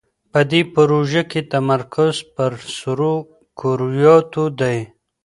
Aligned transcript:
په 0.31 0.39
دې 0.51 0.61
پروژه 0.75 1.21
کې 1.31 1.41
تمرکز 1.51 2.15
پر 2.35 2.51
سرو 2.77 3.15
کرویاتو 3.59 4.43
دی. 4.59 4.79